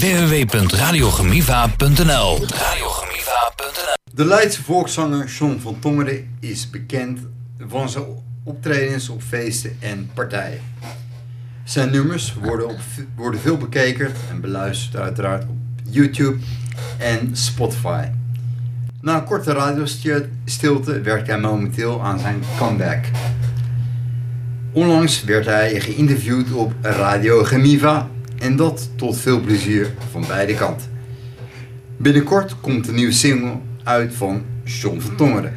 [0.00, 7.20] www.radiogemiva.nl Radiogemiva.nl De Leidse volkszanger John van Tongeren is bekend
[7.68, 8.04] van zijn
[8.44, 10.60] optredens op feesten en partijen.
[11.64, 12.76] Zijn nummers worden,
[13.16, 15.56] worden veel bekeken en beluisterd uiteraard op
[15.90, 16.36] YouTube
[16.98, 18.04] en Spotify.
[19.00, 23.04] Na een korte radiostilte werkt hij momenteel aan zijn comeback.
[24.72, 28.08] Onlangs werd hij geïnterviewd op Radio Gemiva
[28.40, 30.90] en dat tot veel plezier van beide kanten.
[31.96, 35.54] Binnenkort komt een nieuwe single uit van John van Tongeren.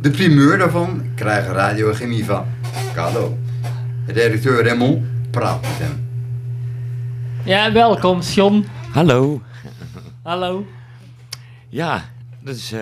[0.00, 2.46] De primeur daarvan krijgt Radio Gemiva
[2.94, 3.32] cadeau.
[4.06, 6.06] Redacteur Remmel praat met hem.
[7.44, 8.66] Ja, welkom, John.
[8.92, 9.42] Hallo.
[10.22, 10.66] Hallo.
[11.68, 12.04] Ja,
[12.42, 12.80] dat is, eh,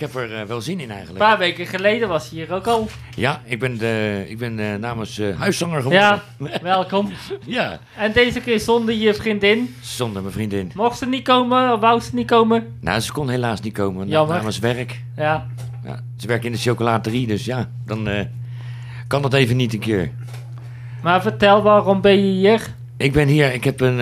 [0.00, 1.18] ik heb er eh, wel zin in Een eigenlijk.
[1.24, 2.88] paar weken geleden was je hier ook al.
[3.16, 6.00] Ja, ik ben, de, ik ben eh, namens eh, huiszanger geworden.
[6.00, 6.22] Ja,
[6.62, 7.10] welkom.
[7.46, 9.74] ja, En deze keer zonder je vriendin.
[9.80, 10.70] zonder mijn vriendin.
[10.74, 12.76] Mocht ze niet komen, of wou ze niet komen?
[12.80, 14.36] Nou, ze kon helaas niet komen Jammer.
[14.36, 15.02] namens werk.
[15.16, 15.46] Ja.
[15.84, 18.08] Ja, ze werkt in de chocolaterie, dus ja, dan
[19.06, 20.10] kan dat even niet een keer.
[21.02, 22.74] Maar vertel, waarom ben je hier?
[22.96, 23.98] Ik ben hier, ik heb een,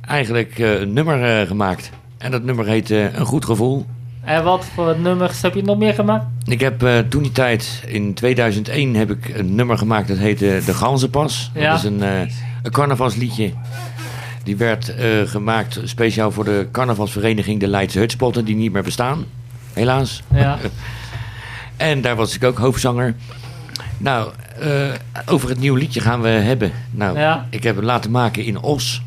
[0.00, 1.90] eigenlijk een nummer gemaakt.
[2.18, 3.86] En dat nummer heet Een Goed Gevoel.
[4.26, 6.24] En wat voor nummers heb je nog meer gemaakt?
[6.44, 10.60] Ik heb eh, toen die tijd, in 2001, heb ik een nummer gemaakt dat heette
[10.64, 11.50] De Ganzenpas.
[11.54, 11.70] Ja.
[11.70, 12.20] Dat is een, eh,
[12.62, 13.52] een carnavalsliedje.
[14.42, 19.24] Die werd eh, gemaakt speciaal voor de carnavalsvereniging de Leidse Hutspotten, die niet meer bestaan.
[19.72, 20.22] Helaas.
[20.34, 20.58] Ja.
[21.76, 23.14] En daar was ik ook hoofdzanger.
[23.98, 24.30] Nou,
[25.26, 26.72] over het nieuwe liedje gaan we hebben.
[26.90, 27.46] Nou, Ja.
[27.50, 29.02] ik heb het laten maken in Os.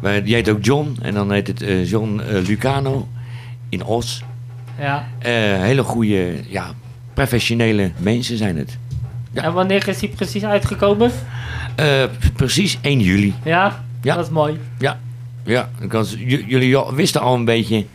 [0.00, 0.96] Maar Die heet ook John.
[1.02, 3.08] En dan heet het John Lucano
[3.68, 4.22] in Os.
[4.78, 5.08] Ja.
[5.18, 6.70] Eh, hele goede, ja,
[7.14, 8.78] professionele mensen zijn het.
[9.32, 9.42] Ja.
[9.42, 11.10] En wanneer is die precies uitgekomen?
[11.74, 12.04] Eh,
[12.36, 13.34] precies 1 juli.
[13.44, 13.84] Ja?
[14.02, 14.14] Ja.
[14.14, 14.60] Dat is mooi.
[14.78, 14.98] Ja,
[15.44, 15.68] ja.
[15.88, 17.86] was- jullie al- wisten al een beetje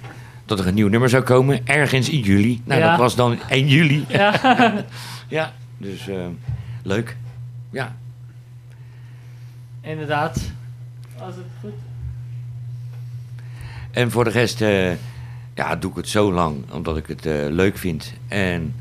[0.45, 1.59] dat er een nieuw nummer zou komen.
[1.67, 2.61] Ergens in juli.
[2.65, 2.89] Nou, Ja.
[2.89, 4.05] dat was dan 1 juli.
[4.09, 4.33] Ja.
[5.27, 6.15] Ja, dus eh,
[6.83, 7.15] leuk.
[7.71, 7.95] Ja.
[9.81, 10.39] Inderdaad.
[11.19, 11.73] Als het goed
[13.91, 14.61] En voor de rest,
[15.55, 18.13] ja, doe ik het zo lang omdat ik het eh, leuk vind.
[18.27, 18.75] En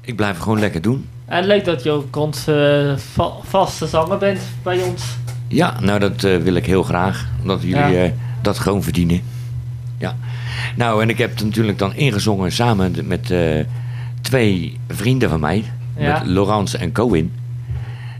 [0.00, 1.08] ik blijf het gewoon lekker doen.
[1.24, 5.04] En leuk dat je ook ons eh, va- vaste zanger bent bij ons.
[5.48, 7.28] Ja, nou dat eh, wil ik heel graag.
[7.40, 8.12] Omdat jullie Ja.
[8.42, 9.22] dat gewoon verdienen.
[9.98, 10.16] Ja.
[10.76, 13.34] Nou, en ik heb het natuurlijk dan ingezongen samen met
[14.20, 15.64] twee vrienden van mij.
[15.96, 16.18] Ja.
[16.18, 17.32] Met Laurence en Cohen.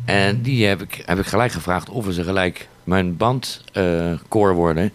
[0.04, 4.12] En die heb ik, heb ik gelijk gevraagd of we ze gelijk mijn band eh
[4.28, 4.90] koor worden.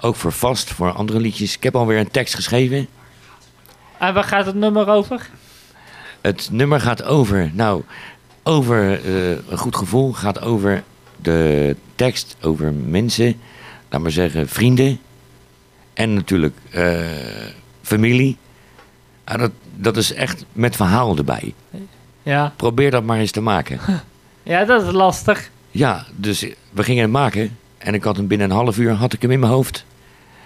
[0.00, 1.56] Ook voor vast, voor andere liedjes.
[1.56, 2.88] Ik heb alweer een tekst geschreven.
[3.98, 5.30] En waar gaat het nummer over?
[6.20, 7.82] Het nummer gaat over, nou,
[8.42, 10.12] over eh, een goed gevoel.
[10.12, 10.82] Gaat over
[11.16, 13.40] de tekst, over mensen,
[13.88, 15.00] laat maar zeggen, vrienden.
[15.94, 17.00] En natuurlijk eh,
[17.82, 18.36] familie.
[19.24, 21.54] Ah, dat, dat is echt met verhaal erbij.
[22.22, 22.52] Ja.
[22.56, 23.80] Probeer dat maar eens te maken.
[24.42, 25.50] Ja, dat is lastig.
[25.70, 27.56] Ja, dus we gingen het maken.
[27.88, 29.84] En ik had hem binnen een half uur had ik hem in mijn hoofd.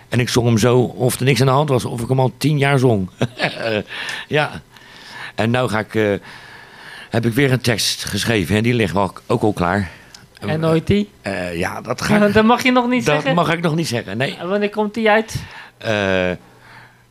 [0.08, 1.84] En ik zong hem zo of er niks aan de hand was.
[1.84, 3.08] Of ik hem al tien jaar zong.
[4.28, 4.60] ja.
[5.34, 6.12] En nu ga ik, eh,
[7.10, 8.56] heb ik weer een tekst geschreven.
[8.56, 9.91] En die ligt wel ook al klaar.
[10.41, 11.08] En nooit die?
[11.22, 13.34] Eh, ja, dat ga ik, dat mag je nog niet dat zeggen.
[13.34, 14.16] mag ik nog niet zeggen.
[14.16, 14.36] Nee.
[14.36, 15.42] En wanneer komt die uit?
[15.78, 16.31] Eh,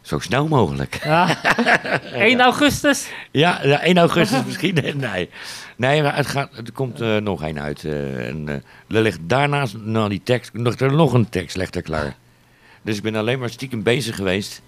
[0.02, 1.00] zo snel mogelijk.
[1.04, 1.44] Ja.
[2.14, 3.08] 1 augustus?
[3.32, 4.78] Ja, ja, 1 augustus misschien.
[4.96, 5.30] Nee,
[5.76, 7.84] nee maar het gaat, er komt eh, nog één uit.
[7.86, 8.56] eh, en, eh,
[8.98, 12.16] er ligt daarnaast, nou die tekst, nog, er nog een tekst ligt er klaar.
[12.82, 14.62] Dus ik ben alleen maar stiekem bezig geweest.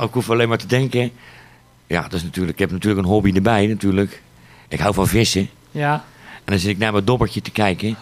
[0.00, 1.10] Ik hoef alleen maar te denken.
[1.86, 4.22] Ja, dat is natuurlijk, ik heb natuurlijk een hobby erbij natuurlijk.
[4.68, 5.48] Ik hou van vissen.
[5.70, 5.92] Ja.
[6.34, 7.96] En dan zit ik naar mijn dobbertje te kijken.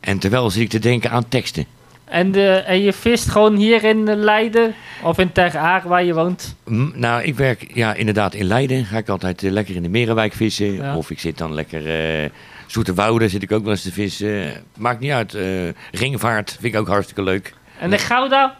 [0.00, 1.66] En terwijl zit ik te denken aan teksten.
[2.12, 4.74] En, de, en je vist gewoon hier in Leiden?
[5.02, 6.54] Of in Ter Aar waar je woont?
[6.94, 8.84] Nou, ik werk ja, inderdaad in Leiden.
[8.84, 10.72] Ga ik altijd eh, lekker in de Merenwijk vissen.
[10.72, 10.96] Ja.
[10.96, 11.88] Of ik zit dan lekker
[12.22, 12.30] eh
[12.66, 14.52] Zoete Wouden zit ik ook wel eens te vissen.
[14.76, 15.34] Maakt niet uit.
[15.34, 15.44] eh,
[15.90, 17.54] ringvaart vind ik ook hartstikke leuk.
[17.78, 18.56] En in Gouda?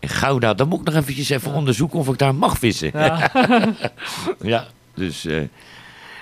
[0.00, 2.90] En Gouda, dan moet ik nog eventjes even onderzoeken of ik daar mag vissen.
[2.94, 3.30] Ja.
[4.42, 5.40] Ja, dus eh,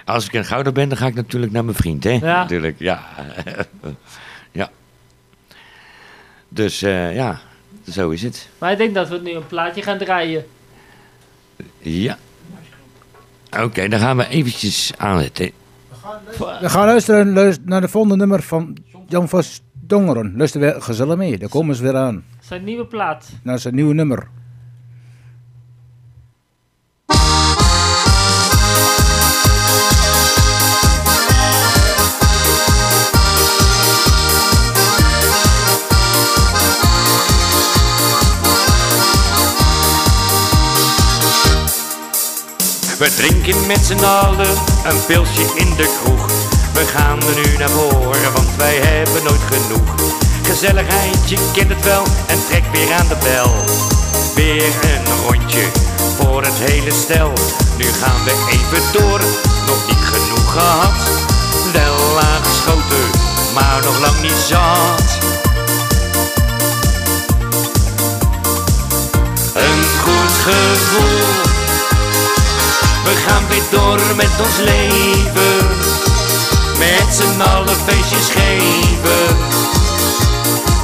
[0.04, 2.10] als ik in Gouda ben, dan ga ik natuurlijk naar mijn vriend, hè?
[2.10, 2.20] Ja.
[2.20, 3.02] Natuurlijk, ja.
[6.48, 7.40] Dus eh, ja,
[7.90, 8.48] zo is het.
[8.58, 10.46] maar ik denk dat we nu een plaatje gaan draaien.
[11.78, 12.18] Ja.
[13.60, 15.38] Oké, dan gaan we eventjes aan het.
[16.60, 18.76] We gaan luisteren luis- naar de volgende nummer van
[19.08, 19.42] Jan van
[19.72, 20.36] Dongeren.
[20.36, 22.24] Luister weer gezellig mee, daar komen ze weer aan.
[22.40, 23.28] Zijn nieuwe plaat.
[23.42, 24.28] Naar zijn nieuwe nummer.
[42.98, 46.26] We drinken met z'n allen een pilsje in de kroeg.
[46.72, 49.94] We gaan er nu naar voren, want wij hebben nooit genoeg.
[50.42, 53.52] Gezelligheid, je kent het wel en trek weer aan de bel.
[54.34, 55.64] Weer een rondje
[56.16, 57.32] voor het hele stel.
[57.76, 59.20] Nu gaan we even door,
[59.66, 61.00] nog niet genoeg gehad.
[61.72, 63.08] Wel aangeschoten,
[63.54, 65.18] maar nog lang niet zat.
[69.54, 71.47] Een goed gevoel.
[73.04, 75.66] We gaan weer door met ons leven.
[76.78, 79.36] Met z'n allen feestjes geven.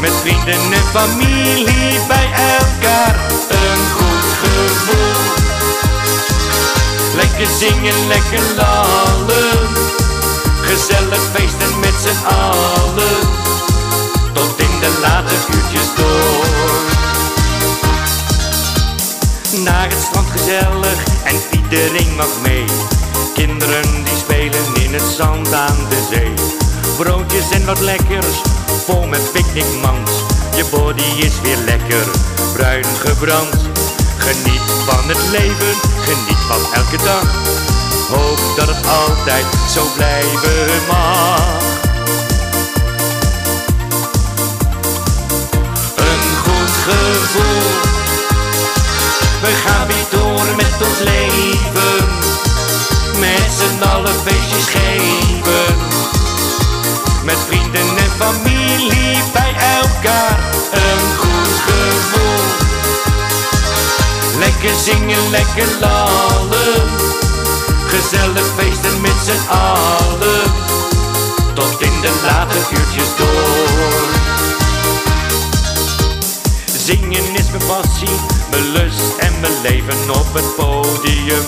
[0.01, 2.29] Met vrienden en familie bij
[2.59, 3.15] elkaar.
[3.49, 5.33] Een goed gevoel.
[7.15, 9.59] Lekker zingen, lekker lallen.
[10.63, 13.19] Gezellig feesten met z'n allen.
[14.33, 17.04] Tot in de late uurtjes door
[19.63, 22.65] naar het strand gezellig en iedereen mag mee.
[23.35, 26.33] Kinderen die spelen in het zand aan de zee.
[26.97, 28.37] Broodjes en wat lekkers,
[28.85, 30.09] vol met picknickmand.
[30.57, 32.07] Je body is weer lekker,
[32.53, 33.57] bruin gebrand.
[34.19, 37.29] Geniet van het leven, geniet van elke dag.
[38.09, 41.63] Hoop dat het altijd zo blijven mag.
[45.97, 47.74] Een goed gevoel.
[49.45, 51.97] We gaan weer door met ons leven.
[53.19, 55.77] Met z'n allen feestjes geven.
[57.25, 60.39] Met vrienden en familie bij elkaar.
[60.73, 62.45] Een goed gevoel.
[64.39, 66.83] Lekker zingen, lekker lallen.
[67.87, 70.53] Gezellig feesten met z'n allen.
[71.55, 74.05] Tot in de late uurtjes door.
[76.85, 78.17] Zingen mijn passie,
[78.51, 81.45] mijn lust en mijn leven op het podium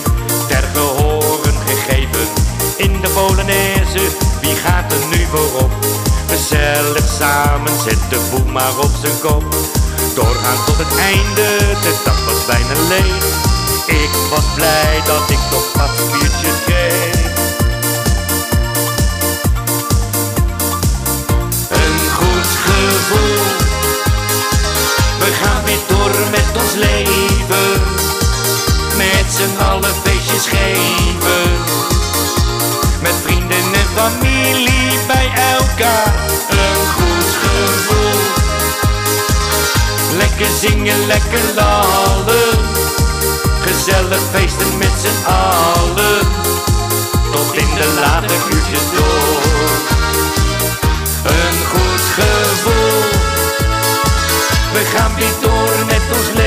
[0.47, 2.27] ter gehoren gegeven.
[2.77, 4.03] In de Polonaise,
[4.41, 5.71] wie gaat er nu voorop?
[6.27, 9.55] Gezellig samen, zet de maar op zijn kop.
[10.15, 13.23] Doorgaan tot het einde, de dag was bijna leeg.
[13.85, 17.15] Ik was blij dat ik nog wat biertjes kreeg.
[21.69, 23.65] Een goed gevoel.
[25.19, 25.96] We gaan weer door
[26.77, 27.81] leven.
[28.97, 31.49] Met z'n allen feestjes geven.
[33.01, 36.13] Met vrienden en familie bij elkaar.
[36.49, 38.19] Een goed gevoel.
[40.17, 42.59] Lekker zingen, lekker lallen.
[43.61, 46.27] Gezellig feesten met z'n allen.
[47.31, 49.41] Tot in de late uurtjes door.
[51.23, 53.25] Een goed gevoel.
[54.73, 56.46] We gaan weer door met ons leven.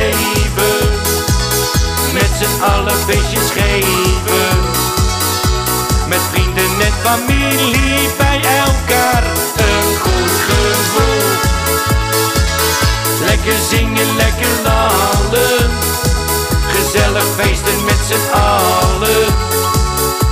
[2.41, 4.59] Z'n allen feestjes geven.
[6.09, 9.23] Met vrienden en familie bij elkaar.
[9.57, 11.23] Een goed gevoel.
[13.27, 15.71] Lekker zingen, lekker lallen.
[16.75, 19.35] Gezellig feesten met z'n allen.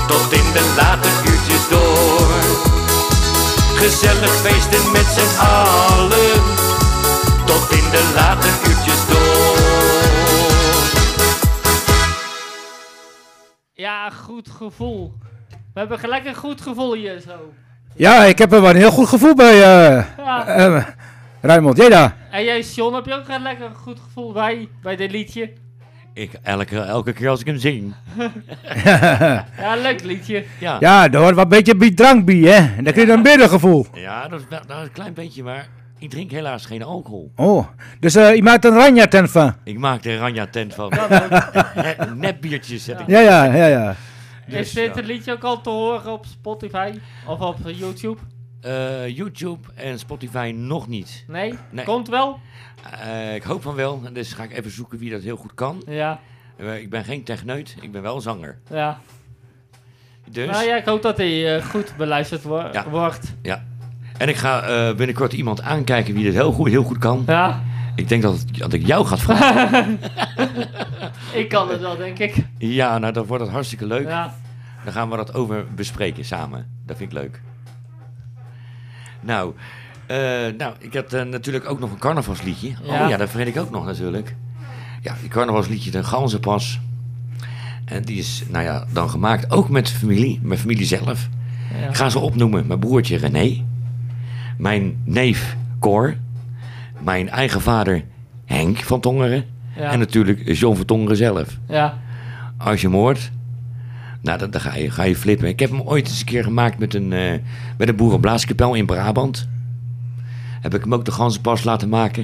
[0.06, 2.42] Tot in de late uurtjes door.
[3.74, 6.42] Gezellig feesten met z'n allen
[7.44, 9.27] tot in de late uurtjes door.
[13.80, 15.12] Ja, goed gevoel.
[15.48, 17.52] We hebben gelijk een goed gevoel hier zo.
[17.94, 20.46] Ja, ik heb er wel een heel goed gevoel bij, eh Ja.
[20.46, 20.84] eh,
[21.40, 21.76] Raymond.
[21.76, 22.16] Jij daar?
[22.30, 25.52] En jij, John, heb je ook gelijk een goed gevoel bij, bij dit liedje?
[26.14, 27.94] Ik, elke, elke keer als ik hem zing.
[29.58, 30.44] Ja, leuk liedje.
[30.60, 31.02] Ja, ja.
[31.04, 32.56] Ja, er hoort wat een beetje bij drank bij, hè?
[32.76, 33.86] En dan krijg je een beter gevoel.
[34.30, 35.68] dat, is dat is een klein beetje, maar
[35.98, 37.32] ik drink helaas geen alcohol.
[37.36, 37.66] Oh,
[38.00, 39.54] dus eh, je maakt een ranja tent van.
[39.64, 40.92] Ik maak er ranja tent van.
[42.14, 43.06] Net biertjes zet ik.
[43.06, 43.94] Ja, ja, ja, ja.
[44.46, 45.00] Dus, Is dit ja.
[45.00, 46.92] een liedje ook al te horen op Spotify?
[47.26, 48.18] Of op YouTube?
[48.60, 51.24] Eh, YouTube en Spotify nog niet.
[51.26, 51.54] Nee?
[51.70, 51.84] Nee.
[51.84, 52.38] Komt wel?
[53.02, 55.82] Eh, ik hoop van wel, dus ga ik even zoeken wie dat heel goed kan.
[55.86, 56.20] Ja,
[56.56, 58.58] Eh, ik ben geen techneut, ik ben wel zanger.
[58.70, 59.00] ja.
[60.30, 62.88] Dus, Nou ja, ik hoop dat hij eh, goed beluisterd wo- Ja.
[62.88, 63.34] wordt.
[63.42, 63.64] ja.
[64.18, 67.22] En ik ga eh, binnenkort iemand aankijken wie dit heel goed, heel goed kan.
[67.26, 67.62] Ja,
[67.94, 70.00] Ik denk dat, het- dat ik jou ga vragen.
[71.40, 72.34] ik kan het wel, denk ik.
[72.58, 74.06] ja, nou dan wordt het hartstikke leuk.
[74.08, 74.34] Ja,
[74.84, 76.66] Dan gaan we dat over bespreken samen.
[76.86, 77.40] Dat vind ik leuk.
[79.20, 79.52] Nou,
[80.06, 80.16] eh,
[80.58, 82.68] nou ik had eh, natuurlijk ook nog een carnavalsliedje.
[82.82, 83.02] Ja.
[83.04, 84.34] Oh ja, dat vergeet ik ook nog natuurlijk.
[85.02, 86.80] Ja, die carnavalsliedje, de Ganzenpas.
[87.84, 91.28] En die is, nou ja, dan gemaakt ook met familie, mijn familie zelf.
[91.80, 91.88] ja.
[91.88, 92.66] Ik ga ze opnoemen.
[92.66, 93.64] Mijn broertje René.
[94.58, 96.14] Mijn neef Cor.
[97.00, 98.02] Mijn eigen vader
[98.44, 99.44] Henk van Tongeren.
[99.76, 99.90] Ja.
[99.92, 101.58] En natuurlijk John van Tongeren zelf.
[101.68, 101.98] ja.
[102.56, 103.30] Als je moord,
[104.22, 105.48] Nou, dan, dan ga, je, ga je flippen.
[105.48, 107.32] Ik heb hem ooit eens een keer gemaakt met een, eh
[107.76, 109.48] met een boerenblaaskapel in Brabant.
[110.60, 112.22] Heb ik hem ook de ganzenpas laten maken.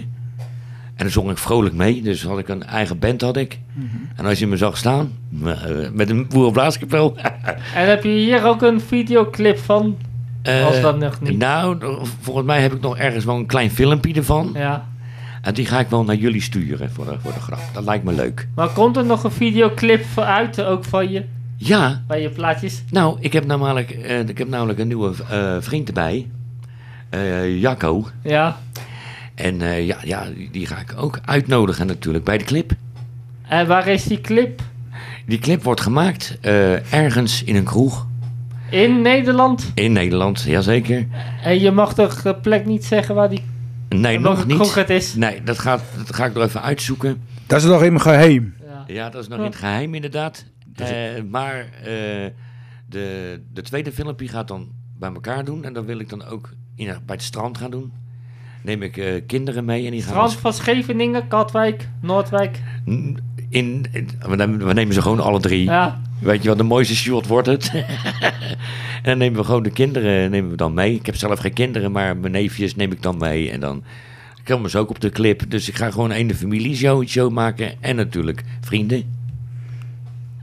[0.94, 2.02] En dan zong ik vrolijk mee.
[2.02, 3.58] Dus had ik een eigen band had ik.
[4.16, 5.12] En als je me zag staan,
[5.44, 5.50] eh,
[5.92, 7.16] met een boerenblaaskapel...
[7.74, 9.96] En heb je hier ook een videoclip van?
[10.44, 11.38] Eh, Als dat nog niet.
[11.38, 11.76] Nou,
[12.20, 14.50] volgens mij heb ik nog ergens wel een klein filmpje ervan.
[14.54, 14.86] Ja.
[15.42, 17.60] En die ga ik wel naar jullie sturen voor de, voor de grap.
[17.72, 18.48] Dat lijkt me leuk.
[18.54, 21.24] Maar komt er nog een videoclip uit, ook van je,
[21.56, 22.82] Ja, bij je plaatjes?
[22.90, 26.26] nou, ik heb namelijk, eh, ik heb namelijk een nieuwe eh, vriend erbij.
[27.58, 28.06] Jacco.
[28.22, 28.56] Ja.
[29.34, 32.72] En ja, ja, die- ga ik ook uitnodigen natuurlijk bij de clip.
[33.48, 34.60] En waar is die clip?
[35.26, 36.38] Die clip wordt gemaakt
[36.90, 38.06] ergens in een kroeg.
[38.70, 39.72] In Nederland?
[39.74, 41.06] In Nederland, jazeker.
[41.42, 43.42] En je mag de eh, plek niet zeggen waar die
[43.88, 44.74] Nee, nog niet.
[44.74, 45.14] het is?
[45.14, 47.22] Nee, dat, gaat, dat ga ik er even uitzoeken.
[47.46, 48.54] Dat is nog in mijn geheim.
[48.66, 48.84] Ja.
[48.86, 50.44] Ja, dat is nog in het geheim inderdaad.
[50.76, 50.88] Eh,
[51.30, 51.86] maar eh,
[52.88, 54.68] de, de tweede filmpje gaat dan
[54.98, 55.64] bij elkaar doen.
[55.64, 57.92] En dan wil ik dan ook in, bij het strand gaan doen.
[58.62, 60.08] Neem ik eh, kinderen mee en die gaan...
[60.10, 62.60] Strand als- van Scheveningen, Katwijk, Noordwijk.
[62.84, 63.18] in,
[63.48, 63.86] in,
[64.28, 65.64] we, nemen, we nemen ze gewoon alle drie.
[65.64, 66.00] Ja.
[66.24, 67.70] Weet je wat, de mooiste shot wordt het.
[68.22, 70.94] en dan nemen we gewoon de kinderen nemen we dan mee.
[70.94, 73.50] Ik heb zelf geen kinderen, maar mijn neefjes neem ik dan mee.
[73.50, 73.82] En dan
[74.44, 75.42] komen ze ook op de clip.
[75.48, 77.72] Dus ik ga gewoon een de familie show, show maken.
[77.80, 79.04] En natuurlijk vrienden.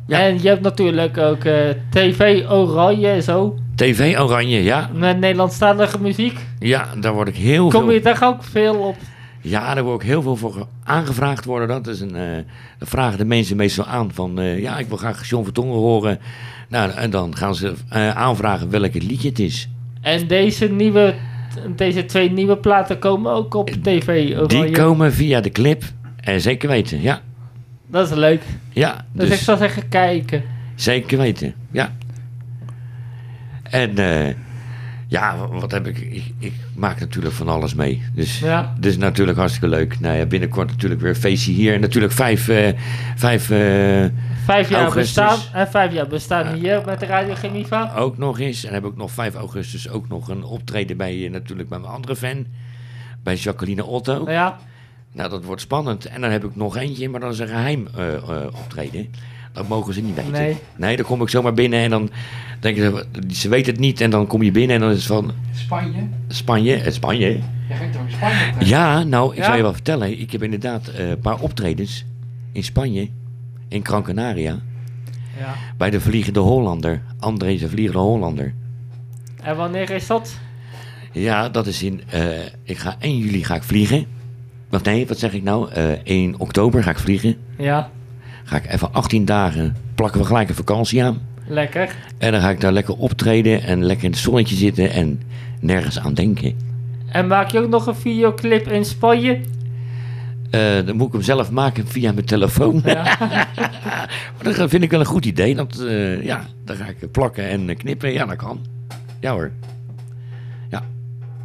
[0.08, 0.20] Ja.
[0.20, 3.58] En je hebt natuurlijk ook eh, TV Oranje en zo.
[3.76, 4.90] TV Oranje, ja.
[4.94, 6.40] Met Nederlandstalige muziek.
[6.60, 7.92] Ja, daar word ik heel Kom veel...
[7.92, 8.96] je daar ook veel op?
[9.42, 11.68] Ja, daar word ik heel veel voor ge- aangevraagd worden.
[11.68, 12.12] Dat is een...
[12.78, 14.40] dan vragen de mensen meestal aan van...
[14.40, 16.20] eh, ja, ik wil graag John Vertongen horen.
[16.70, 19.70] Nou, en dan gaan ze eh, aanvragen welk liedje het is.
[20.02, 21.16] En deze nieuwe,
[21.76, 24.36] deze twee nieuwe platen komen ook op TV.
[24.48, 25.84] Die komen via de clip.
[26.20, 27.22] En zeker weten, ja.
[27.88, 28.42] Dat is leuk.
[28.70, 30.44] Ja, Dus, dus ik zou zeggen kijken.
[30.76, 31.92] zeker weten, ja.
[33.64, 34.34] En eh,
[35.12, 35.98] ja, wat heb ik?
[36.00, 36.24] ik?
[36.40, 38.02] Ik maak natuurlijk van alles mee.
[38.14, 38.74] Dus Ja.
[38.82, 40.00] is natuurlijk hartstikke leuk.
[40.00, 41.74] Nou ja, binnenkort natuurlijk weer een feestje hier.
[41.74, 42.70] En natuurlijk vijf, eh,
[43.16, 43.58] vijf eh,
[44.46, 45.16] Vijf jaar Augustus.
[45.16, 45.40] bestaan.
[45.62, 47.94] En vijf jaar bestaan hier met de Radio Gemiva.
[47.96, 48.64] ook nog eens.
[48.66, 51.92] En heb ik nog 5 augustus ook nog een optreden bij eh, natuurlijk bij mijn
[51.94, 52.46] andere fan.
[53.24, 54.32] Bij Jacqueline Otto.
[54.32, 54.58] Ja.
[55.14, 56.06] Nou, dat wordt spannend.
[56.06, 59.12] En dan heb ik nog eentje, maar dat is een geheim eh, eh, optreden.
[59.54, 60.32] Dat mogen ze niet weten.
[60.32, 60.56] Nee.
[60.76, 62.10] Nee, dan kom ik zomaar binnen en dan
[62.60, 64.02] denk je, ze weten het niet.
[64.02, 66.08] En dan kom je binnen en dan is het van Spanje?
[66.28, 67.40] Spanje, eh, Spanje.
[67.68, 68.66] Jij ging toch in Spanje?
[68.66, 69.44] Ja, nou, ik Ja?
[69.46, 70.20] zal je wel vertellen.
[70.20, 72.06] Ik heb inderdaad eh, een paar optredens
[72.52, 73.10] in Spanje,
[73.68, 74.60] in Gran Canaria.
[75.40, 75.54] ja.
[75.78, 78.54] Bij de Vliegende Hollander, André de Vliegende Hollander.
[79.44, 80.38] En wanneer is dat?
[81.12, 82.30] Ja, dat is in, eh,
[82.64, 84.06] ik ga 1 juli ga ik vliegen.
[84.72, 85.72] Of nee, wat zeg ik nou?
[85.72, 87.36] Eh 1 oktober ga ik vliegen.
[87.58, 87.90] Ja.
[88.44, 91.22] Ga ik even 18 dagen, plakken we gelijk een vakantie aan.
[91.48, 91.96] Lekker.
[92.18, 95.22] En dan ga ik daar lekker optreden en lekker in het zonnetje zitten en
[95.60, 96.56] nergens aan denken.
[97.08, 99.40] En maak je ook nog een videoclip in Spanje?
[100.50, 102.82] Eh, dan moet ik hem zelf maken via mijn telefoon.
[102.86, 103.04] Ja.
[104.36, 105.56] maar dat vind ik wel een goed idee.
[105.56, 108.14] Dat, eh, ja, dan ga ik plakken en knippen.
[108.14, 108.66] Ja, dat kan.
[109.20, 109.52] Ja hoor.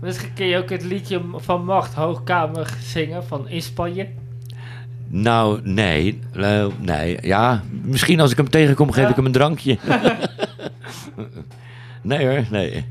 [0.01, 4.09] Misschien kun je ook het liedje van Macht Hoogkamer zingen van In Spanje.
[5.09, 6.21] Nou, nee.
[6.81, 7.19] Nee.
[7.23, 9.11] Ja, misschien als ik hem tegenkom, geef Ja.
[9.11, 9.79] ik hem een drankje.
[12.03, 12.85] nee hoor, nee.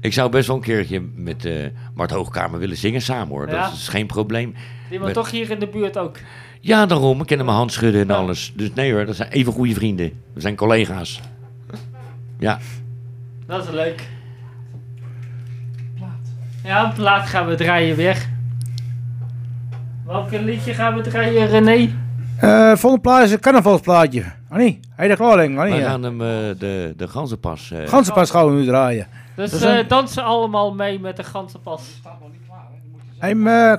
[0.00, 3.48] Ik zou best wel een keertje met eh Mart Hoogkamer willen zingen samen hoor.
[3.48, 3.62] Ja.
[3.62, 4.54] Dat is geen probleem.
[4.90, 6.16] Die Met- toch hier in de buurt ook.
[6.60, 7.20] Ja, daarom.
[7.20, 8.14] Ik ken hem mijn hand schudden en Ja.
[8.14, 8.52] alles.
[8.56, 10.12] Dus nee hoor, dat zijn even goede vrienden.
[10.32, 11.20] We zijn collega's.
[12.38, 12.58] Ja.
[13.46, 14.08] Dat is leuk.
[16.64, 18.28] Ja, een plaat gaan we draaien weer.
[20.08, 21.90] Welk liedje gaan we draaien, René?
[22.40, 24.24] Eh volgende plaat is een carnavalsplaatje.
[24.48, 25.74] Annie, hij klaar liggen, Annie.
[25.74, 26.26] We gaan hem eh,
[26.58, 27.70] de, de ganzenpas...
[27.70, 29.06] eh, Ganzenpas gaan we nu draaien.
[29.36, 31.82] Dus Dat eh, dansen allemaal mee met de ganzenpas.
[33.18, 33.74] Hij eh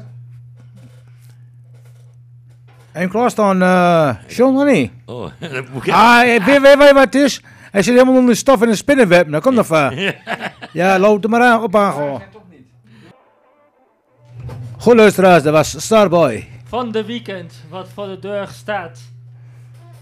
[2.91, 4.91] hij hem klaarstaan, eh John, Annie.
[5.05, 7.41] Oh, dat moet ik- Ah, weet weet- weet je wat het is?
[7.71, 9.31] Hij zit helemaal onder de stof in een spinnenweb.
[9.31, 9.95] Dat komt nog van.
[10.71, 12.21] Ja, loop er maar aan, op aan gewoon.
[14.79, 16.47] Goed luisteraars, dat was Starboy.
[16.63, 18.99] Van de weekend, wat voor de deur staat.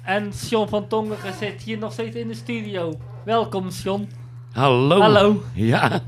[0.02, 2.94] En John van Tongeren zit hier nog steeds in de studio.
[3.26, 4.10] Welkom, John.
[4.52, 5.00] Hallo.
[5.02, 5.44] Hallo.
[5.54, 6.02] Ja.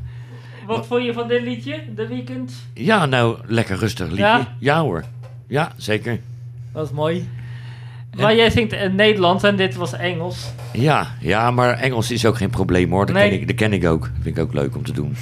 [0.68, 2.54] Wat vond je van dit liedje, de weekend?
[2.74, 4.24] ja, nou, lekker rustig liedje.
[4.24, 4.56] Ja?
[4.60, 5.04] Ja, hoor.
[5.48, 6.20] Ja, zeker.
[6.74, 7.30] Dat is mooi.
[8.18, 10.52] Maar jij zingt in Nederlands en dit was Engels.
[10.74, 13.06] Ja, ja, maar Engels is ook geen probleem hoor.
[13.06, 13.30] Dat, Nee.
[13.30, 14.02] ken, ik, dat ken ik ook.
[14.02, 15.16] Dat vind ik ook leuk om te doen.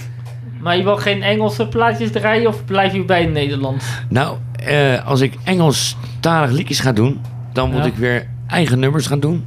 [0.68, 3.86] Maar je wil geen Engelse plaatjes draaien of blijf je bij het Nederlands?
[4.10, 7.22] Nou, eh, als ik Engelstalig liedjes ga doen,
[7.54, 7.86] dan moet Ja.
[7.86, 9.46] ik weer eigen nummers gaan doen.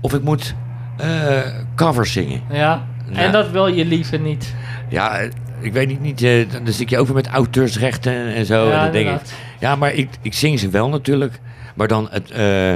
[0.00, 0.54] Of ik moet
[0.96, 1.40] Eh,
[1.74, 2.40] covers zingen.
[2.50, 2.86] Ja.
[3.12, 3.18] Ja.
[3.18, 4.54] En dat wil je liever niet.
[4.88, 5.18] Ja,
[5.60, 8.68] ik weet niet, niet eh, dan zit je over met auteursrechten en, zo.
[8.68, 9.20] Ja, en denk ik,
[9.60, 11.40] ja, maar ik, ik zing ze wel natuurlijk.
[11.74, 12.30] Maar dan, het,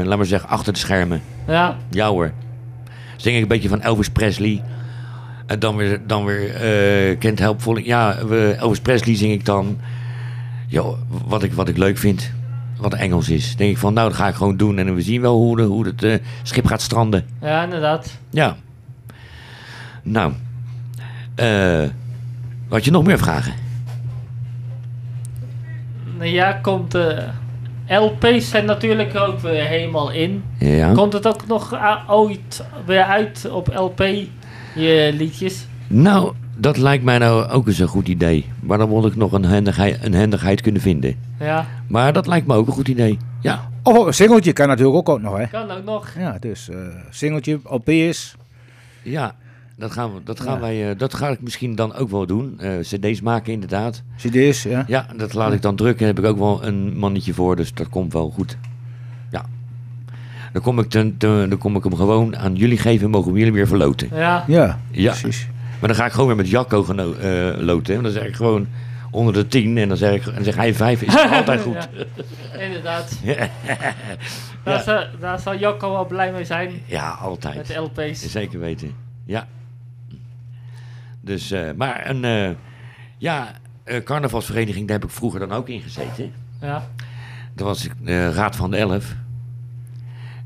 [0.07, 1.23] laat maar zeggen, achter de schermen.
[1.47, 1.77] Ja.
[1.91, 2.33] Ja hoor.
[3.17, 4.63] Zing ik een beetje van Elvis Presley.
[5.51, 7.79] En dan weer, dan weer eh Kent Helpful.
[7.79, 9.79] Ja, we- Elvis Presley zing ik dan.
[10.67, 12.33] Jo, wat ik, wat ik leuk vind.
[12.77, 13.57] Wat Engels is.
[13.57, 14.79] denk ik van, nou, dat ga ik gewoon doen.
[14.79, 17.25] En we zien wel hoe, de, hoe het eh, schip gaat stranden.
[17.41, 18.19] Ja, inderdaad.
[18.31, 18.57] Ja.
[20.03, 20.33] Nou.
[21.35, 21.85] eh
[22.69, 23.53] wat je nog meer vragen?
[26.19, 27.27] Nou Ja, komt de
[27.89, 30.45] LP's zijn natuurlijk ook weer helemaal in.
[30.59, 30.93] Ja.
[30.93, 31.79] Komt het ook nog
[32.09, 34.05] ooit weer uit op LP,
[34.75, 35.67] je liedjes?
[35.87, 38.45] Nou, dat lijkt mij nou ook eens een goed idee.
[38.61, 41.17] Maar dan moet ik nog een handigheid, een handigheid kunnen vinden.
[41.41, 43.19] Ja, Maar dat lijkt me ook een goed idee.
[43.41, 43.69] Ja.
[43.83, 45.47] Of ook een singeltje kan natuurlijk ook, ook nog, hè.
[45.47, 46.13] kan ook nog.
[46.19, 46.77] Ja, dus eh
[47.11, 48.37] singeltje, LP's.
[49.03, 49.35] Ja,
[49.77, 50.61] dat, gaan we, dat, gaan Ja.
[50.61, 52.55] wij, eh, dat ga ik misschien dan ook wel doen.
[52.59, 54.03] Eh, CD's maken inderdaad.
[54.17, 54.85] CD's, ja.
[54.87, 56.07] Ja, dat laat ik dan drukken.
[56.07, 58.57] Daar heb ik ook wel een mannetje voor, dus dat komt wel goed.
[60.53, 63.33] Dan kom ik, ten, ten- dan kom ik hem gewoon aan jullie geven en mogen
[63.33, 64.09] we jullie weer verloten.
[64.13, 65.11] Ja, Ja, Ja.
[65.21, 65.49] precies.
[65.79, 67.95] Maar dan ga ik gewoon weer met Jacco geno- eh, loten.
[67.97, 68.67] En dan zeg ik gewoon
[69.11, 69.79] onder de tien.
[69.79, 71.03] En dan zeg, ik, en dan zeg hij vijf.
[71.03, 71.89] Is altijd goed.
[72.53, 73.19] Ja, inderdaad.
[74.65, 77.67] Daar, zal, daar zal Jocko wel blij mee zijn Ja, met altijd.
[77.67, 78.31] de LP's.
[78.31, 78.93] Zeker weten.
[79.25, 79.47] Ja.
[81.21, 82.51] Dus, eh, maar een eh,
[83.19, 83.51] ja,
[83.85, 86.33] eh, carnavalsvereniging, daar heb ik vroeger dan ook in gezeten.
[86.61, 86.87] Ja,
[87.55, 87.93] Dat was ik
[88.35, 89.15] Raad van de Elf.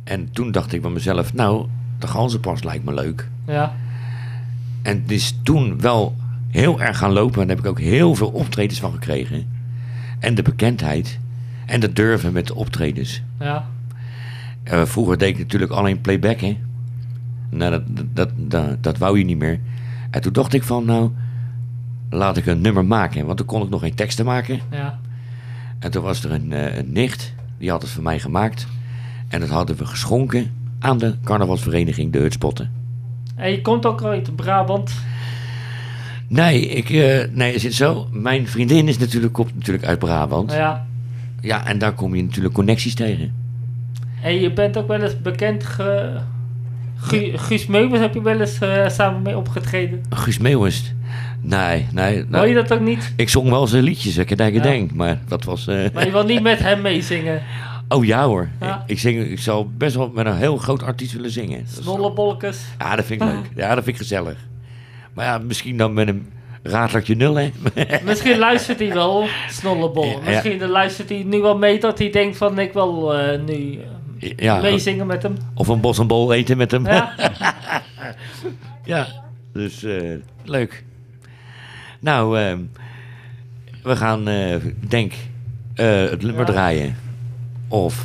[0.04, 1.66] En toen dacht ik bij mezelf, nou,
[1.98, 3.28] de ganzenpas lijkt me leuk.
[3.46, 3.74] ja,
[4.82, 6.16] En het is toen wel
[6.50, 7.40] heel erg gaan lopen.
[7.40, 9.46] En daar heb ik ook heel veel optredens van gekregen.
[10.18, 11.18] En de bekendheid.
[11.66, 13.22] En de durven met de optredens.
[13.40, 13.64] ja.
[14.62, 16.58] Eh, vroeger deed ik natuurlijk alleen playback, hè.
[17.50, 19.60] Nou, dat, dat, dat, dat wou je niet meer.
[20.10, 21.10] En toen dacht ik van, nou,
[22.10, 23.26] laat ik een nummer maken.
[23.26, 24.60] Want toen kon ik nog geen teksten maken.
[24.70, 24.98] ja.
[25.78, 28.66] En toen was er een, eh, een nicht, die had het voor mij gemaakt.
[29.34, 32.70] En dat hadden we geschonken aan de carnavalsvereniging De Hutspotten.
[33.36, 34.92] En je komt ook uit Brabant.
[36.28, 38.08] Nee, ik, eh, nee, is het zo?
[38.12, 40.52] Mijn vriendin is natuurlijk, komt natuurlijk uit Brabant.
[40.52, 40.86] Ja.
[41.40, 43.32] Ja, en daar kom je natuurlijk connecties tegen.
[44.22, 46.16] En je bent ook wel eens bekend ge...
[46.96, 50.00] Gu- Guus Meubels heb je wel eens eh, samen mee opgetreden.
[50.10, 50.94] Guus Meeuwis.
[51.40, 52.24] Nee, nee.
[52.28, 53.12] Nou, je dat ook niet?
[53.16, 54.62] Ik zong wel zijn liedjes, ik denk, Ja.
[54.62, 55.66] denk, maar dat was...
[55.66, 57.42] eh, Maar je wil niet met hem meezingen.
[57.88, 58.48] Oh ja hoor.
[58.60, 58.84] Ja.
[58.86, 61.66] Ik, zing, ik zou best wel met een heel groot artiest willen zingen.
[61.66, 62.64] Snollebolkes.
[62.78, 63.50] Ja, dat vind ik leuk.
[63.62, 64.36] Ja, dat vind ik gezellig.
[65.12, 67.50] Maar ja, misschien dan met een raadlertje nul, hè?
[68.04, 70.04] Misschien luistert hij wel, Snollebol.
[70.04, 70.30] Ja, ja.
[70.30, 73.78] Misschien luistert hij nu wel mee dat hij denkt van ik wil eh, nu
[74.36, 75.36] ja, meezingen met hem.
[75.54, 76.86] of een bos en bol eten met hem.
[78.84, 79.06] Ja,
[79.52, 80.84] dus eh, leuk.
[82.00, 82.58] Nou, ehm,
[83.82, 84.56] we gaan, eh,
[84.88, 85.12] denk,
[85.74, 86.96] het nummer draaien.
[87.74, 88.04] Of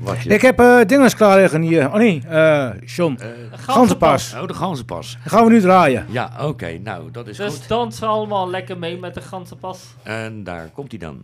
[0.00, 0.28] wat je...
[0.28, 1.86] Ik heb eh dinges klaar liggen hier.
[1.86, 3.18] Oh nee, eh John.
[3.52, 4.34] Ganzenpas.
[4.40, 5.18] Oh, de ganzenpas.
[5.22, 6.06] Dat gaan we nu draaien.
[6.08, 6.78] Ja, oké.
[6.82, 7.68] nou, dat is Dus goed.
[7.68, 9.78] dansen allemaal lekker mee met de ganzenpas.
[10.02, 11.20] En daar komt hij dan.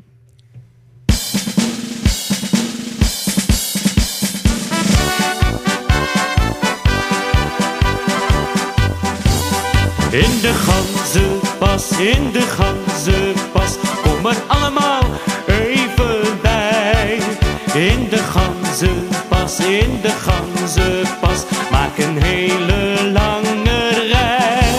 [10.11, 15.03] In de ganzenpas, in de ganzenpas, kom er allemaal.
[17.75, 24.75] In de ganzenpas, in de ganzenpas, maak een hele lange rij.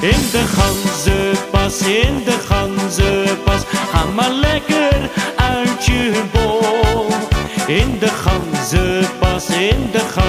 [0.00, 7.06] In de ganzenpas, in de ganzenpas, ga maar lekker uit je bol.
[7.66, 10.23] In de ganzenpas, in de ganzenpas,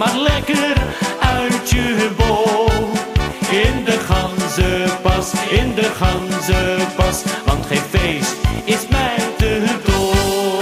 [0.00, 0.76] maar lekker
[1.20, 2.68] uit je bol.
[3.50, 8.34] In de ganzenpas, in de ganzenpas, want geen feest
[8.64, 10.58] is mij te dol.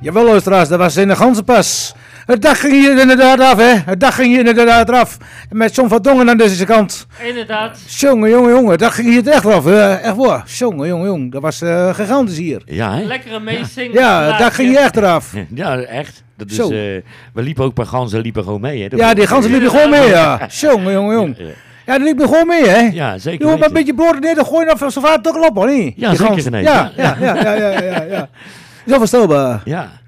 [0.00, 1.94] Jawel, luisteraars, dat was in de ganzenpas.
[2.30, 3.74] Het dag ging hier inderdaad af, hè.
[3.84, 5.16] Het dag ging hier inderdaad af.
[5.50, 7.06] Met John van Dongen aan deze kant.
[7.26, 7.78] Inderdaad.
[7.86, 8.78] Jongen, jongen, jongen.
[8.78, 9.66] Dat ging hier echt af.
[9.66, 10.42] eh, echt waar.
[10.46, 11.30] Jongen, jongen, jongen.
[11.30, 12.62] Dat was eh, gigantisch hier.
[12.66, 13.02] Ja, hè?
[13.04, 13.92] Lekkere meezingen.
[13.92, 15.32] Ja, dat ging hier echt eraf.
[15.54, 16.22] Ja, echt.
[16.36, 16.62] Dat is, Zo.
[16.62, 16.70] eh,
[17.34, 18.82] we liepen ook bij ganzen, liepen gewoon mee.
[18.82, 18.88] Hè?
[18.88, 20.46] Dat Ja, die ganzen liepen gewoon mee, ja.
[20.48, 21.34] Jongen, jongen, jongen.
[21.38, 21.44] Ja,
[21.86, 22.88] Ja, die liepen gewoon mee, hè.
[22.92, 25.48] Ja, zeker Jongen, maar een beetje brood neer, dan gooi je dan zo vaak toch
[25.48, 25.92] op, hoor, niet?
[25.96, 26.92] Ja, Die zeker, Ja.
[26.96, 28.28] ja, ja, ja, ja, ja, ja.
[28.86, 29.60] Zo verstelbaar.
[29.64, 29.99] Ja.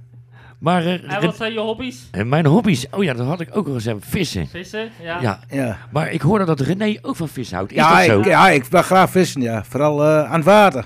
[0.62, 2.08] Maar eh, En wat zijn je hobby's?
[2.10, 4.46] en mijn hobby's, oh ja, dat had ik ook al gezegd, vissen.
[4.46, 4.88] Vissen?
[5.02, 5.18] Ja.
[5.20, 5.38] Ja.
[5.48, 5.76] Ja.
[5.90, 7.70] Maar ik hoorde dat René ook van vis houdt.
[7.72, 8.18] Is Ja, dat zo?
[8.18, 9.64] ik, ja, ik wil graag vissen, ja.
[9.68, 10.84] Vooral eh, aan het water.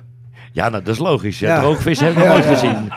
[0.52, 1.38] Ja, nou, dat is logisch.
[1.38, 1.60] Ja.
[1.60, 2.50] Droogvis heb ik nog Ja, nooit ja.
[2.50, 2.92] gezien.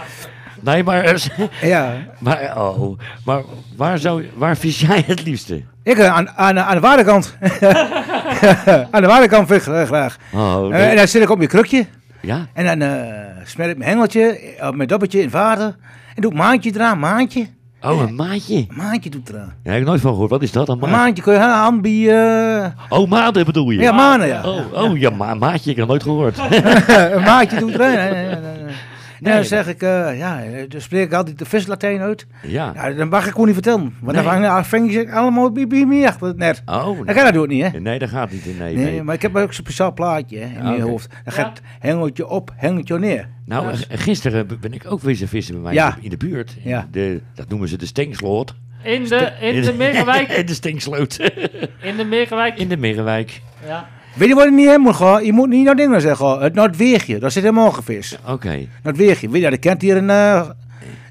[0.62, 1.18] Nee, maar, eh,
[1.70, 1.94] Ja.
[2.20, 3.42] maar, oh, maar
[3.76, 5.64] waar, zou, waar vis jij het liefste?
[5.84, 7.36] Ik eh, aan, aan, aan de waterkant.
[8.92, 10.18] aan de waterkant vis ik graag.
[10.34, 10.82] Oh, Eh, nee.
[10.90, 11.86] en dan zit ik op je krukje.
[12.22, 12.48] ja?
[12.54, 15.76] En dan eh smer ik mijn hengeltje, eh, mijn dobbeltje in het water.
[16.20, 17.48] Doe ik maandje eraan, maandje.
[17.82, 18.66] Oh, een maatje.
[18.70, 19.54] Maandje doet eraan.
[19.64, 20.30] Ja, heb ik nooit van gehoord.
[20.30, 20.76] Wat is dat dan?
[20.76, 21.00] Een Maat?
[21.00, 22.72] maandje kun je.
[22.90, 23.80] Oh, maanden bedoel je?
[23.80, 24.44] ja, maanden, ja.
[24.44, 26.38] Oh, oh ja, ma maatje, ik heb nooit gehoord.
[27.16, 27.94] een maandje doet eraan.
[27.96, 28.74] Nee, nee, nee,
[29.20, 29.34] nee.
[29.34, 29.34] Nee.
[29.34, 32.28] dan zeg ik, eh, ja, eh, dan spreek ik altijd de vislatijn uit.
[32.44, 32.72] ja.
[32.76, 33.82] Ja, dan mag ik gewoon niet vertellen.
[34.02, 34.24] Want Nee.
[34.42, 36.62] dan vang je allemaal bij, mij achter het net.
[36.66, 37.80] Oh, Dan kan dat doe ik niet, hè?
[37.80, 38.46] nee, dat gaat niet.
[38.46, 39.04] Nee, Nee, nee.
[39.04, 41.10] maar ik heb ook zo'n speciaal plaatje hè, in Ah, mijn hoofd.
[41.10, 41.32] Dan Ja.
[41.32, 43.28] gaat hengeltje op, hengeltje neer.
[43.46, 43.74] Nou, Ja.
[43.76, 45.88] g- gisteren ben ik ook wezen vissen bij mij Ja.
[46.02, 46.56] in de- in buurt.
[46.64, 46.88] Ja.
[46.92, 48.56] De, dat noemen ze de Stengsloot.
[48.84, 50.28] In de, in de Merenwijk.
[50.40, 51.18] In de Stengsloot.
[51.82, 52.58] In de Merenwijk.
[52.58, 53.42] in de Merenwijk.
[53.68, 53.88] Ja.
[54.14, 55.26] Weet je wat je niet moet gaan?
[55.26, 56.40] Je moet niet naar dingen zeggen.
[56.40, 58.18] Het Noordweegje, daar zit helemaal vis.
[58.28, 58.68] Oké.
[58.84, 60.50] Noordweegje, weet je, dat kent hier in, uh,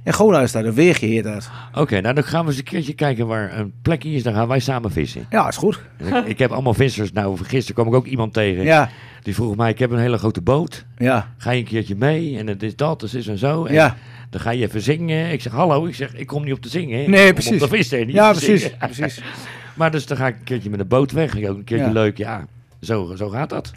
[0.05, 0.65] in Goorluis daar.
[0.65, 1.51] Een weegje heet dat.
[1.75, 4.23] Oké, nou dan gaan we eens een keertje kijken waar een plekje is.
[4.23, 5.27] Dan gaan wij samen vissen.
[5.31, 5.81] Ja, is goed.
[5.99, 7.13] Ik, ik heb allemaal vissers.
[7.13, 8.65] Nou, gisteren kwam ik ook iemand tegen.
[8.65, 8.91] Ja,
[9.23, 10.85] Die vroeg mij, ik heb een hele grote boot.
[10.99, 12.39] ja, Ga je een keertje mee?
[12.39, 13.65] En het is dat, het is en zo.
[13.65, 13.97] En ja.
[14.31, 15.33] Dan ga je even zingen.
[15.33, 15.87] Ik zeg, hallo.
[15.87, 17.11] Ik zeg, ik kom niet op te zingen.
[17.11, 17.63] Nee, ik precies.
[17.63, 17.99] op te vissen.
[18.07, 19.21] Niet Ja, precies, precies.
[19.77, 21.37] Maar dus dan ga ik een keertje met de boot weg.
[21.37, 21.93] Ook een keertje Ja.
[21.93, 22.47] leuk, ja.
[22.81, 23.73] Zo, zo gaat dat.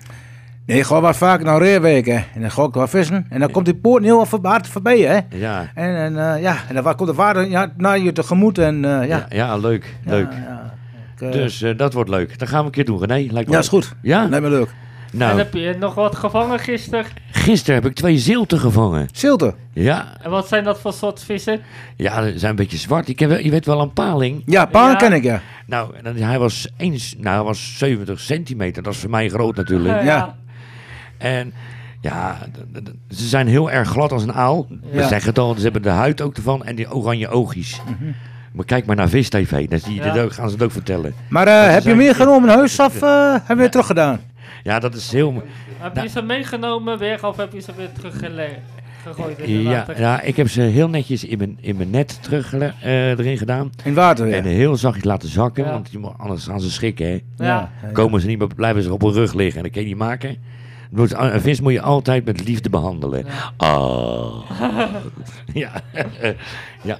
[0.66, 2.26] Nee, ik ga wat vaker naar Reerweken.
[2.34, 3.26] En dan ga ik wat vissen.
[3.30, 5.38] En dan komt die poort heel hard voorbij, hè.
[5.38, 8.58] Ja, En, en eh, ja, en dan komt de water ja, naar je tegemoet.
[8.58, 9.06] En eh, ja.
[9.06, 9.96] ja, ja, leuk.
[10.06, 10.32] Leuk.
[10.32, 10.74] ja.
[11.16, 12.40] Ik, eh, Dus eh, dat wordt leuk.
[12.40, 13.32] Dat gaan we een keer doen, René.
[13.32, 13.94] Lijkt me ja, is goed.
[14.02, 14.26] Ja?
[14.26, 14.70] Lijkt me leuk.
[15.12, 17.06] En Nou, heb je nog wat gevangen gisteren?
[17.42, 19.08] Gisteren heb ik twee zilten gevangen.
[19.14, 19.54] Zilte.
[19.74, 21.60] Ja, En wat zijn dat voor soort vissen?
[21.96, 23.08] ja, ze zijn een beetje zwart.
[23.08, 24.44] Ik heb, je weet wel een paling.
[24.46, 24.96] Ja, Ja.
[24.96, 25.42] ken ik, ja.
[25.66, 28.84] Nou, en dan- hij was, eens, nou, hij was 70 centimeter.
[28.84, 30.04] Dat is voor mij groot natuurlijk.
[30.04, 30.36] Ja.
[31.18, 31.54] En
[32.02, 32.38] ja,
[33.10, 34.68] ze zijn heel erg glad als een aal.
[34.70, 35.08] We Ja.
[35.08, 37.82] zeggen het al, ze hebben de huid ook ervan en die oranje oogjes.
[38.54, 40.12] Maar kijk maar naar Vis TV, dan zie je Ja.
[40.14, 41.14] dit ook, gaan ze het ook vertellen.
[41.28, 44.20] Maar eh, heb je meer genomen huis of eh, heb je weer teruggedaan?
[44.64, 45.44] Ja, dat is heel...
[45.82, 46.06] Heb Nou.
[46.08, 50.00] je ze meegenomen weer of heb je ze weer teruggegooid in de Ja, water?
[50.00, 53.72] ja, ik heb ze heel netjes in mijn, in mijn net terug eh, erin gedaan.
[53.84, 54.34] In water weer.
[54.36, 55.72] En heel zachtjes laten zakken, Ja.
[55.72, 57.06] want je moet- anders gaan ze schrikken.
[57.38, 57.46] Hè.
[57.46, 57.72] Ja.
[57.94, 59.98] Komen ze niet meer, blijven ze op hun rug liggen en dat kun je niet
[59.98, 60.38] maken.
[60.96, 63.26] Een vis moet je altijd met liefde behandelen.
[63.58, 64.34] Ah.
[65.54, 65.72] ja.
[66.84, 67.00] ja.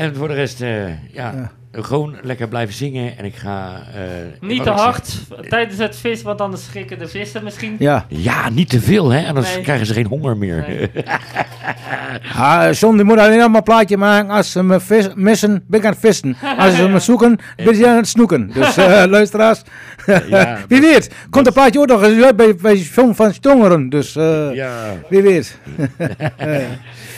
[0.00, 3.18] En voor de rest, eh, ja, gewoon lekker blijven zingen.
[3.18, 3.82] En ik ga...
[3.94, 4.00] eh,
[4.48, 7.76] Niet te ik zeg- hard tijdens het vis, want anders schrikken de vissen misschien.
[7.78, 8.04] Ja.
[8.08, 9.26] Ja, niet te veel, hè?
[9.28, 9.62] Anders Nee.
[9.62, 10.64] krijgen ze geen honger meer.
[10.68, 10.90] Nee.
[12.36, 15.64] Ah, John die moet alleen nog maar een plaatje maken als ze me vis, missen,
[15.66, 16.36] ben ik aan het vissen.
[16.58, 18.50] Als ze me zoeken, ben je aan het snoeken.
[18.54, 19.62] Dus eh, luisteraars,
[20.28, 23.88] Ja, wie weet, komt een plaatje ook nog eens uit bij, bij John van Stongeren.
[23.88, 24.94] Dus eh, ja.
[25.08, 25.58] wie weet.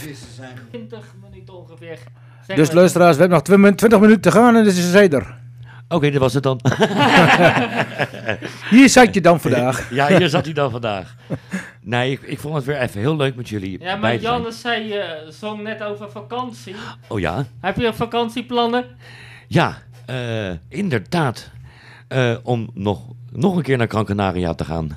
[0.00, 1.98] Vissen zijn 20 minuten ongeveer.
[2.46, 2.76] Zeg Dus maar.
[2.76, 5.34] luisteraars, we hebben nog 20 min- 20 minuten te gaan en dus is zij er.
[5.88, 6.60] Oké, dat was het dan.
[8.70, 9.88] Hier zat je dan vandaag.
[9.90, 11.14] ja, hier zat hij dan vandaag.
[11.80, 14.32] Nee, ik, ik vond het weer even heel leuk met jullie Ja, maar te zijn.
[14.32, 16.74] Janne zei, je zong net over vakantie.
[17.08, 17.44] Oh ja?
[17.60, 18.84] Heb je vakantieplannen?
[19.48, 21.50] Ja, eh, inderdaad.
[22.08, 23.00] Eh, om nog,
[23.32, 24.96] nog een keer naar Gran Canaria te gaan.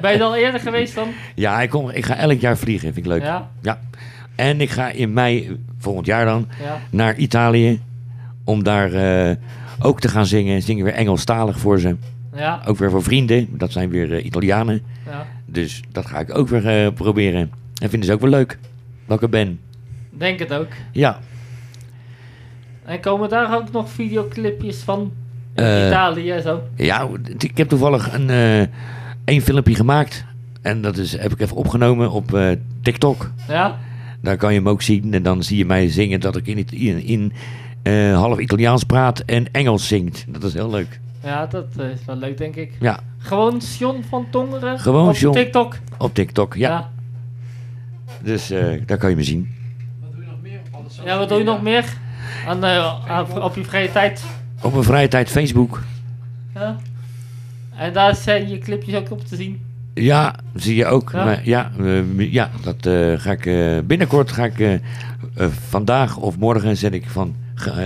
[0.00, 1.08] Ben je al eerder geweest dan?
[1.34, 2.92] Ja, ik, kom, ik ga elk jaar vliegen.
[2.92, 3.22] Vind ik leuk.
[3.22, 3.78] Ja, Ja.
[4.36, 6.78] En ik ga in mei, volgend jaar dan, ja.
[6.90, 7.80] naar Italië.
[8.44, 9.36] Om daar eh,
[9.78, 10.62] ook te gaan zingen.
[10.62, 11.96] Zingen weer Engelstalig voor ze.
[12.34, 13.48] Ja, Ook weer voor vrienden.
[13.50, 14.82] Dat zijn weer eh, Italianen.
[15.06, 15.26] ja.
[15.46, 17.50] Dus dat ga ik ook weer eh, proberen.
[17.82, 18.58] En vinden ze ook wel leuk.
[19.06, 19.60] Dat ik er ben.
[20.10, 20.68] Denk het ook.
[20.92, 21.18] Ja.
[22.84, 25.12] En komen daar ook nog videoclipjes van?
[25.54, 26.62] In Italië en zo.
[26.74, 28.30] Ja, ik heb toevallig een,
[29.24, 30.24] één filmpje gemaakt.
[30.62, 32.38] En dat is, heb ik even opgenomen op
[32.82, 33.30] TikTok.
[33.48, 33.78] Ja?
[34.26, 35.14] Daar kan je hem ook zien.
[35.14, 37.32] En dan zie je mij zingen dat ik in, het- in, in
[37.82, 40.24] eh, half Italiaans praat en Engels zingt.
[40.28, 41.00] Dat is heel leuk.
[41.22, 42.72] Ja, dat eh, is wel leuk, denk ik.
[42.80, 45.36] Ja, Gewoon John van Tongeren Gewoon op John.
[45.36, 45.78] TikTok.
[45.98, 46.54] op TikTok.
[46.54, 46.90] Ja.
[48.22, 49.54] Dus eh, daar kan je me zien.
[51.04, 51.96] Ja, wat doe je nog meer?
[52.46, 54.24] Aan, eh, aan- op je vrije tijd?
[54.62, 55.82] Op mijn vrije tijd Facebook.
[56.54, 56.76] Ja.
[57.76, 59.60] En daar zijn je clipjes ook op te zien.
[59.98, 61.10] Ja, zie je ook.
[61.12, 61.24] Ja?
[61.24, 61.70] Maar ja,
[62.16, 64.78] ja, dat eh, ga ik eh, binnenkort ga ik eh,
[65.68, 67.34] vandaag of morgen zet ik van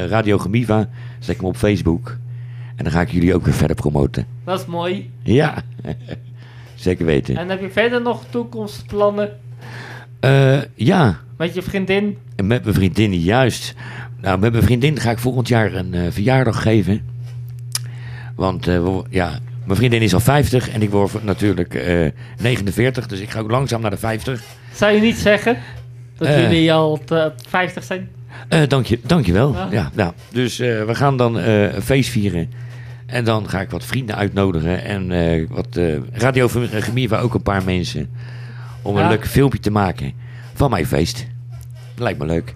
[0.09, 2.16] Radio Gemiva zet ik hem op Facebook.
[2.77, 4.27] En dan ga ik jullie ook weer verder promoten.
[4.44, 5.11] Dat is mooi.
[5.23, 5.62] Ja,
[6.75, 7.37] zeker weten.
[7.37, 9.31] En heb je verder nog toekomstplannen
[10.75, 12.16] ja, met je vriendin?
[12.37, 13.75] en met mijn vriendin juist.
[14.20, 17.01] Nou, met mijn vriendin ga ik volgend jaar een verjaardag geven.
[18.35, 18.68] Want
[19.11, 22.07] ja, mijn vriendin is al 50 en ik word natuurlijk eh
[22.40, 23.07] 49.
[23.07, 24.42] Dus ik ga ook langzaam naar de 50.
[24.73, 25.57] Zou je niet zeggen
[26.18, 26.40] dat Eh.
[26.42, 28.09] jullie al te- 50 zijn?
[28.49, 29.53] Eh, dank je, dankjewel.
[29.55, 29.68] Ja.
[29.70, 29.90] Ja.
[29.94, 32.51] nou, dus we gaan dan een feest vieren.
[33.07, 34.85] En dan ga ik wat vrienden uitnodigen.
[34.85, 35.79] En wat
[36.12, 38.11] Radio Gemiva ook een paar mensen.
[38.83, 40.12] Om een leuk filmpje te maken
[40.55, 41.27] van mijn feest.
[41.96, 42.55] Lijkt me leuk.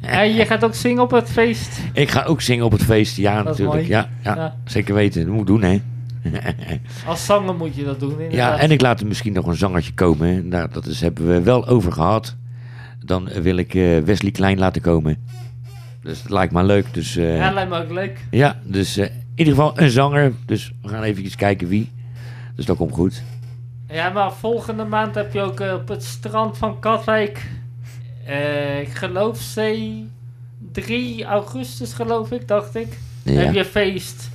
[0.00, 1.78] En je gaat ook zingen op het feest.
[1.92, 3.16] Ik ga ook zingen op het feest.
[3.16, 3.86] Ja, Dat natuurlijk.
[3.86, 4.54] Ja, ja, Ja.
[4.64, 5.20] zeker weten.
[5.22, 5.80] Dat moet ik doen, hè.
[7.06, 8.30] Als zanger moet je dat doen.
[8.30, 10.48] ja, en ik laat er misschien nog een zangertje komen.
[10.48, 12.36] Nou, dat is, hebben we wel over gehad.
[13.04, 15.26] Dan wil ik eh, Wesley Klein laten komen.
[16.02, 16.94] Dus dat lijkt me leuk.
[16.94, 18.24] Dus eh, Ja, lijkt me ook leuk.
[18.30, 20.32] Ja, dus eh, in ieder geval een zanger.
[20.46, 21.90] Dus we gaan even kijken wie.
[22.54, 23.22] Dus dat komt goed.
[23.88, 27.46] Ja, maar volgende maand heb je ook op het strand van Katwijk.
[28.80, 29.60] ik geloof C
[30.72, 32.98] 3 augustus, geloof ik, dacht ik.
[33.22, 33.32] Ja.
[33.32, 34.30] Heb je feest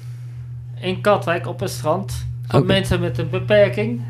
[0.84, 2.26] in Katwijk op het strand.
[2.48, 4.02] Voor mensen met een beperking.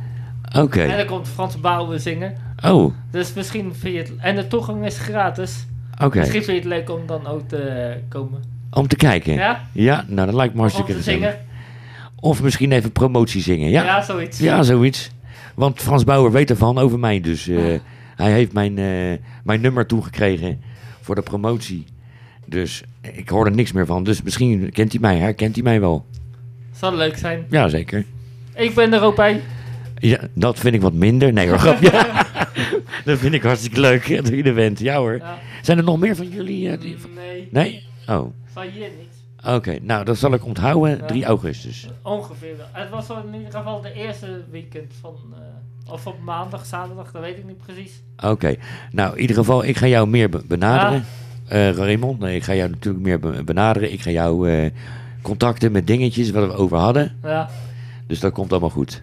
[0.57, 0.81] Oké.
[0.81, 2.33] En dan komt Frans Bouwen zingen.
[2.65, 4.11] Oh, Dus misschien vind je het...
[4.17, 5.65] En de toegang is gratis.
[6.03, 6.17] oké.
[6.19, 8.43] Misschien vind je het leuk om dan ook te komen.
[8.71, 9.33] Om te kijken.
[9.33, 9.61] Ja?
[9.71, 11.19] Ja, nou dat lijkt me Om hartstikke te gezellig.
[11.21, 11.37] zingen.
[12.19, 13.69] Of misschien even promotie zingen.
[13.69, 14.01] Ja, Ja, ja.
[14.01, 14.39] zoiets.
[14.67, 15.11] zoiets.
[15.55, 17.19] Want Frans Bauer weet ervan over mij.
[17.21, 17.57] Dus eh,
[18.15, 20.61] hij heeft mijn, eh, mijn nummer toegekregen
[21.01, 21.85] voor de promotie.
[22.45, 24.03] Dus ik hoor er niks meer van.
[24.03, 26.05] Dus misschien kent hij mij, herkent hij mij wel.
[26.83, 27.45] Zal leuk zijn.
[27.49, 28.05] Ja, zeker.
[28.55, 29.41] Ik ben er ook bij.
[29.97, 31.33] Ja, dat vind ik wat minder.
[31.33, 31.91] Nee hoor, grapje.
[33.05, 34.79] dat vind ik hartstikke leuk dat je er bent.
[34.79, 35.17] Ja hoor.
[35.17, 35.37] Ja.
[35.61, 36.69] Zijn er nog meer van jullie?
[36.69, 37.83] eh, die- Nee, Nee?
[38.07, 39.47] Oh, van hier niet.
[39.53, 39.77] oké.
[39.81, 40.97] Nou, dat zal ik onthouden.
[40.97, 41.05] Ja.
[41.05, 41.87] 3 augustus.
[42.01, 42.65] Ongeveer wel.
[42.71, 45.15] Het was in ieder geval de eerste weekend van...
[45.33, 48.01] eh, of op maandag, zaterdag, dat weet ik niet precies.
[48.23, 48.55] Oké.
[48.91, 51.05] Nou, in ieder geval, ik ga jou meer be- benaderen.
[51.47, 53.91] Eh Raymond, nee, ik ga jou natuurlijk meer be- benaderen.
[53.93, 54.49] Ik ga jou
[55.23, 57.15] contacten met dingetjes waar we over hadden.
[57.23, 57.49] Ja.
[58.07, 59.01] Dus dat komt allemaal goed.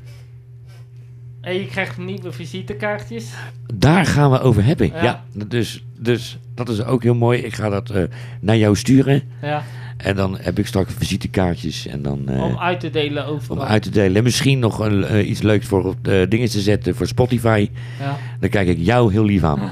[1.40, 3.32] En je krijgt nieuwe visitekaartjes.
[3.74, 4.86] Daar gaan we over hebben.
[4.86, 5.02] Ja.
[5.02, 5.24] Ja.
[5.46, 7.38] dus, dus dat is ook heel mooi.
[7.40, 8.02] Ik ga dat eh,
[8.40, 9.22] naar jou sturen.
[9.42, 9.62] Ja.
[9.96, 11.86] En dan heb ik straks visitekaartjes.
[11.86, 12.28] En dan...
[12.28, 13.64] eh, om uit te delen om overal.
[13.64, 14.16] uit te delen.
[14.16, 15.94] En misschien nog een, eh, iets leuks voor
[16.28, 17.70] dingen te zetten voor Spotify.
[18.00, 18.16] Ja.
[18.40, 19.70] Dan kijk ik jou heel lief aan.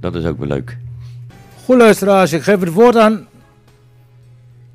[0.00, 0.76] Dat is ook wel leuk.
[1.64, 3.26] Goed luisteraars, ik geef het woord aan,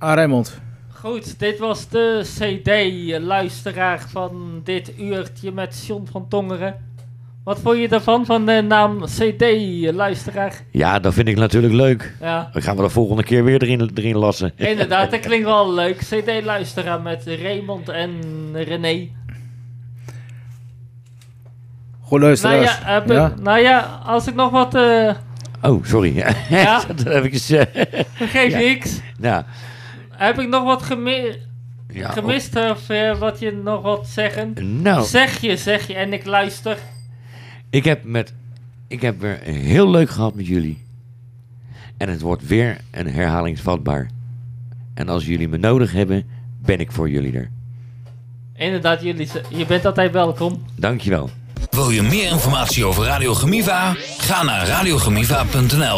[0.06, 0.60] aan Raymond.
[0.94, 6.76] Goed, dit was de CD-luisteraar van dit uurtje met John van Tongeren.
[7.44, 10.62] Wat vond je ervan, van de naam CD-luisteraar?
[10.72, 12.16] Ja, dat vind ik natuurlijk leuk.
[12.22, 14.52] Ja, Dan gaan we de volgende keer weer erin, erin lassen.
[14.72, 15.98] inderdaad, dat klinkt wel leuk.
[15.98, 18.12] CD-luisteraar met Raymond en
[18.54, 19.08] René.
[22.02, 22.78] Goed Nou luisteraars.
[22.80, 24.76] ja, heb ik- nou ja, als ik nog wat...
[24.76, 25.14] eh
[25.62, 26.16] Oh, sorry.
[26.50, 26.84] Ja?
[26.88, 27.50] dat heb ik eens...
[27.50, 27.62] eh,
[28.34, 28.58] geef Ja.
[28.58, 29.00] niks.
[29.20, 29.44] nou,
[30.18, 31.36] Heb ik nog wat gemi
[31.90, 34.54] ja, gemist of eh, wat je nog wat zeggen?
[34.82, 36.78] nou, Zeg je, zeg je en ik luister.
[37.70, 38.34] ik heb, met,
[38.88, 40.84] ik heb weer heel leuk gehad met jullie.
[41.98, 44.10] En het wordt weer een herhalingsvatbaar.
[44.94, 46.24] En als jullie me nodig hebben,
[46.62, 47.50] ben ik voor jullie er.
[48.56, 50.66] Inderdaad, jullie, je bent altijd welkom.
[50.76, 51.30] Dankjewel.
[51.70, 53.96] Wil je meer informatie over Radio Gemiva?
[54.18, 55.94] Ga naar radiogemiva.nl